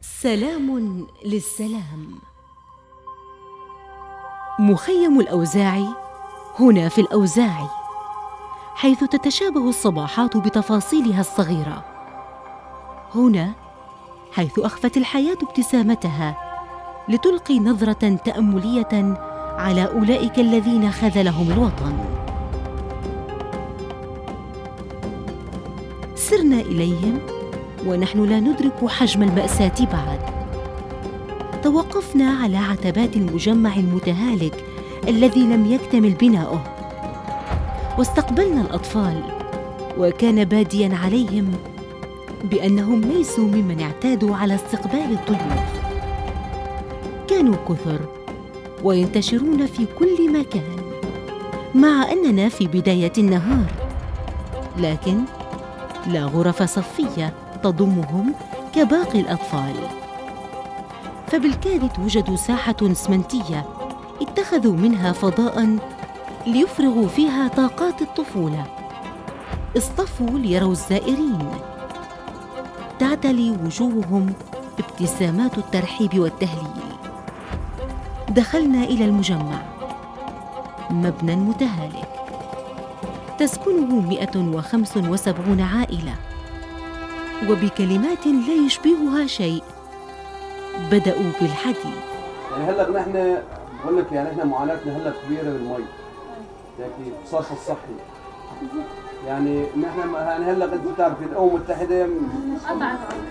سلام 0.00 1.06
للسلام. 1.24 2.18
مخيم 4.58 5.20
الأوزاعي 5.20 5.86
هنا 6.60 6.88
في 6.88 7.00
الأوزاعي 7.00 7.66
حيث 8.74 9.04
تتشابه 9.04 9.68
الصباحات 9.68 10.36
بتفاصيلها 10.36 11.20
الصغيرة. 11.20 11.84
هنا 13.14 13.52
حيث 14.32 14.58
أخفت 14.58 14.96
الحياة 14.96 15.38
ابتسامتها 15.42 16.36
لتلقي 17.08 17.58
نظرة 17.58 18.16
تأملية 18.24 19.18
على 19.58 19.86
أولئك 19.86 20.38
الذين 20.38 20.90
خذلهم 20.90 21.52
الوطن. 21.52 21.98
سرنا 26.14 26.60
إليهم 26.60 27.37
ونحن 27.88 28.24
لا 28.24 28.40
ندرك 28.40 28.86
حجم 28.88 29.22
المأساة 29.22 29.74
بعد. 29.92 30.20
توقفنا 31.62 32.30
على 32.30 32.56
عتبات 32.56 33.16
المجمع 33.16 33.76
المتهالك 33.76 34.64
الذي 35.08 35.40
لم 35.40 35.72
يكتمل 35.72 36.10
بناؤه. 36.10 36.64
واستقبلنا 37.98 38.60
الأطفال 38.60 39.22
وكان 39.98 40.44
باديا 40.44 40.96
عليهم 41.04 41.52
بأنهم 42.44 43.00
ليسوا 43.00 43.44
ممن 43.44 43.80
اعتادوا 43.80 44.36
على 44.36 44.54
استقبال 44.54 45.18
الضيوف. 45.18 45.68
كانوا 47.28 47.56
كثر 47.68 48.00
وينتشرون 48.84 49.66
في 49.66 49.86
كل 49.98 50.40
مكان 50.40 50.76
مع 51.74 52.12
أننا 52.12 52.48
في 52.48 52.66
بداية 52.66 53.12
النهار. 53.18 53.66
لكن 54.78 55.18
لا 56.06 56.24
غرف 56.24 56.62
صفية 56.62 57.47
تضمهم 57.62 58.34
كباقي 58.74 59.20
الأطفال. 59.20 59.74
فبالكاد 61.26 61.88
توجد 61.92 62.34
ساحة 62.34 62.76
اسمنتيه 62.82 63.66
اتخذوا 64.22 64.76
منها 64.76 65.12
فضاء 65.12 65.78
ليفرغوا 66.46 67.08
فيها 67.08 67.48
طاقات 67.48 68.02
الطفولة. 68.02 68.64
اصطفوا 69.76 70.38
ليروا 70.38 70.72
الزائرين. 70.72 71.48
تعتلي 72.98 73.50
وجوههم 73.50 74.32
ابتسامات 74.78 75.58
الترحيب 75.58 76.18
والتهليل. 76.18 76.88
دخلنا 78.28 78.84
إلى 78.84 79.04
المجمع. 79.04 79.62
مبنى 80.90 81.36
متهالك. 81.36 82.08
تسكنه 83.38 84.00
175 84.00 85.60
عائلة. 85.60 86.14
وبكلمات 87.50 88.26
لا 88.26 88.54
يشبهها 88.66 89.26
شيء. 89.26 89.62
بدأوا 90.90 91.30
بالحديث. 91.40 91.86
يعني 92.52 92.70
هلا 92.70 92.90
نحن 92.90 93.36
بقول 93.84 93.98
لك 93.98 94.12
يعني 94.12 94.30
إحنا 94.30 94.44
معاناتنا 94.44 94.96
هلا 94.96 95.12
كبيرة 95.24 95.42
بالمي. 95.42 95.84
هيك 96.78 97.12
الصرف 97.24 97.52
الصحي. 97.52 97.94
يعني 99.26 99.62
نحن 99.62 100.14
يعني 100.14 100.44
هلا 100.44 100.64
انت 100.64 100.74
بتعرفي 100.94 101.24
الأمم 101.24 101.48
المتحدة 101.48 102.06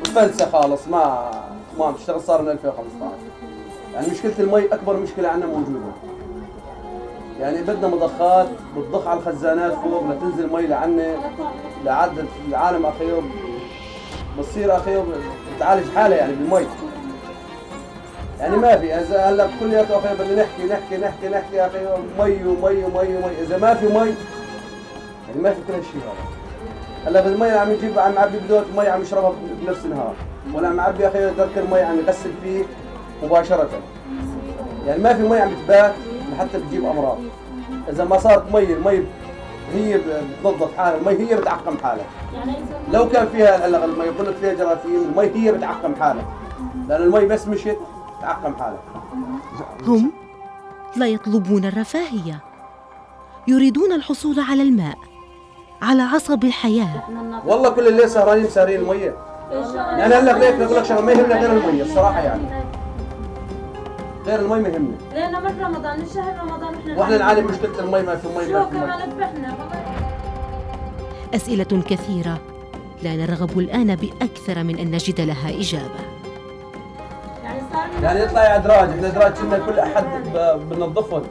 مفلسه 0.00 0.50
خالص 0.50 0.88
ما 0.88 1.30
ما 1.78 1.84
عم 1.86 1.94
تشتغل 1.94 2.20
صار 2.20 2.42
من 2.42 2.48
2015 2.48 3.12
يعني 3.94 4.06
مشكلة 4.10 4.34
المي 4.38 4.64
أكبر 4.66 4.96
مشكلة 4.96 5.28
عندنا 5.28 5.50
موجودة. 5.50 5.78
يعني 7.40 7.62
بدنا 7.62 7.88
مضخات 7.88 8.48
بتضخ 8.76 9.06
على 9.06 9.20
الخزانات 9.20 9.72
فوق 9.72 10.04
لتنزل 10.10 10.52
مي 10.52 10.66
لعنا 10.66 11.16
لعدد 11.84 12.26
العالم 12.48 12.86
اخيو 12.86 13.22
بتصير 14.38 14.76
اخيو 14.76 15.04
بتعالج 15.56 15.84
حالها 15.94 16.18
يعني 16.18 16.32
بالمي. 16.32 16.66
يعني 18.40 18.56
ما 18.56 18.76
في 18.76 18.94
إذا 18.94 19.28
هلا 19.28 19.48
كلياته 19.60 19.98
أخي 19.98 20.14
بدنا 20.14 20.42
نحكي 20.42 20.64
نحكي 20.64 20.96
نحكي 20.96 21.28
نحكي 21.28 21.66
أخي 21.66 21.78
مي 22.18 22.44
ومي 22.44 22.84
ومي 22.84 23.16
ومي. 23.16 23.40
إذا 23.42 23.58
ما 23.58 23.74
في 23.74 23.86
مي 23.86 24.14
يعني 25.28 25.40
ما 25.40 25.50
في 25.50 25.60
كل 25.68 25.72
هالشيء 25.72 26.00
هذا. 26.00 26.26
هلا 27.06 27.20
بالمي 27.20 27.50
عم 27.50 27.70
يجيب 27.70 27.98
عم 27.98 28.12
يعبي 28.12 28.38
بيدون 28.38 28.64
مي 28.76 28.88
عم 28.88 29.02
يشربها 29.02 29.32
بنفس 29.62 29.84
النهار. 29.84 30.14
ولا 30.54 30.68
عم 30.68 30.78
يعبي 30.78 31.08
أخي 31.08 31.30
درك 31.30 31.58
المي 31.58 31.80
عم 31.80 31.98
يغسل 31.98 32.30
فيه 32.42 32.64
مباشرة. 33.22 33.68
يعني 34.86 35.02
ما 35.02 35.14
في 35.14 35.22
مي 35.22 35.40
عم 35.40 35.50
تبات 35.66 35.92
لحتى 36.32 36.58
بتجيب 36.58 36.84
أمراض. 36.84 37.18
إذا 37.88 38.04
ما 38.04 38.18
صارت 38.18 38.52
مي 38.52 38.72
المي 38.72 39.06
هي 39.74 39.98
بتنظف 39.98 40.76
حالها 40.76 40.98
المي 40.98 41.30
هي 41.30 41.36
بتعقم 41.36 41.76
حالها. 41.82 42.06
لو 42.92 43.08
كان 43.08 43.28
فيها 43.28 43.66
هلا 43.66 43.84
المي 43.84 44.08
قلت 44.08 44.36
فيها 44.40 44.54
جراثيم 44.54 45.02
المي 45.10 45.30
هي 45.34 45.52
بتعقم 45.52 45.94
حالها. 45.94 46.24
لأن 46.88 47.02
المي 47.02 47.26
بس 47.26 47.48
مشت 47.48 47.76
تعقم 48.22 48.54
حالها. 48.54 48.80
هم 49.86 50.12
لا 50.96 51.06
يطلبون 51.06 51.64
الرفاهية 51.64 52.40
يريدون 53.48 53.92
الحصول 53.92 54.40
على 54.40 54.62
الماء 54.62 54.98
على 55.82 56.02
عصب 56.02 56.44
الحياة. 56.44 57.02
والله 57.46 57.70
كل 57.70 57.88
الليل 57.88 58.10
سهرانين 58.10 58.48
سهرين 58.48 58.80
المية. 58.80 59.14
يعني 59.76 60.14
هلا 60.14 60.38
ليك 60.38 60.54
بقول 60.54 60.76
لك 60.76 60.84
شغلة 60.84 61.00
ما 61.00 61.12
يهمنا 61.12 61.40
غير 61.40 61.52
المية 61.52 61.82
الصراحة 61.82 62.20
يعني. 62.20 62.42
غير 64.26 64.40
المي 64.40 64.60
ما 64.60 64.68
يهمنا 64.68 64.96
لأنه 65.14 65.40
من 65.40 65.60
رمضان 65.64 66.00
الشهر 66.02 66.38
رمضان 66.40 66.74
إحنا 66.74 66.98
وإحنا 66.98 67.18
نعاني 67.18 67.40
مشكلة 67.40 67.78
المي 67.80 68.02
ما 68.02 68.16
في 68.16 68.28
مي 68.28 68.34
ما 68.34 68.40
شو 68.42 68.68
في 68.70 68.74
مي. 68.74 68.80
كمان 68.80 69.10
ذبحنا 69.10 69.54
أسئلة 71.34 71.82
كثيرة. 71.88 72.38
لا 73.02 73.16
نرغب 73.16 73.58
الآن 73.58 73.94
بأكثر 73.96 74.64
من 74.64 74.78
أن 74.78 74.90
نجد 74.90 75.20
لها 75.20 75.50
إجابة. 75.60 76.00
يعني 77.44 77.60
صار 77.72 77.86
يعني 78.02 78.20
يطلع 78.20 78.44
يا 78.44 78.56
إدراج. 78.56 78.88
إحنا 78.88 79.06
إدراج 79.08 79.32
كنا 79.32 79.58
كل 79.58 79.78
أحد 79.78 80.04
بننظفهم. 80.70 81.22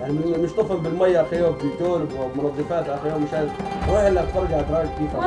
يعني 0.00 0.12
بن- 0.12 0.32
بنشطفهم 0.32 0.76
بالميه 0.78 1.22
أخي 1.22 1.42
وبديتول 1.42 2.06
ومنظفات. 2.18 2.88
أخي 2.88 3.08
مشان 3.08 3.48
وين 3.90 4.04
هلا 4.04 4.22
بتفرج 4.24 4.52
على 4.52 4.60
إدراج؟ 4.60 4.86
كيف؟ 4.98 5.24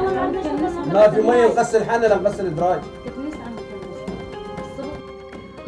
ما 0.93 1.09
في 1.09 1.21
ميه 1.21 1.45
نغسل 1.47 1.85
حالنا 1.85 2.15
نغسل 2.15 2.45
إدراج. 2.45 2.79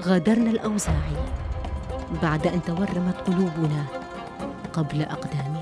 غادرنا 0.07 0.50
الأوزاعي 0.50 1.18
بعد 2.23 2.47
أن 2.47 2.63
تورمت 2.63 3.16
قلوبنا 3.28 3.85
قبل 4.73 5.01
أقدامنا. 5.01 5.56